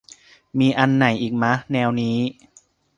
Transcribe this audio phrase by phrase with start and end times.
[0.59, 2.17] มีอันไหนอีกมะ แนวนี้